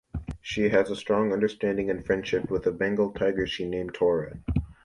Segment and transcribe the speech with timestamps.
[0.41, 4.39] She has a strong understanding and friendship with a Bengal tiger she named Tora.